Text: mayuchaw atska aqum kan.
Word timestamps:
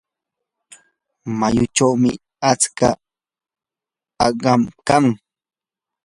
mayuchaw 1.39 1.91
atska 2.51 2.89
aqum 4.25 4.61
kan. 4.87 5.05